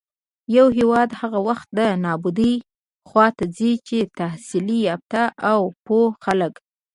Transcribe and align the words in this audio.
يـو 0.55 0.67
هېـواد 0.77 1.09
هـغه 1.19 1.39
وخـت 1.47 1.67
د 1.77 1.79
نـابـودۍ 2.03 2.53
خـواتـه 3.09 3.45
ځـي 3.57 3.71
چـې 3.87 3.99
تحـصيل 4.17 4.67
يافتـه 4.89 5.23
او 5.51 5.61
پـوه 5.85 6.09
خلـک 6.23 6.55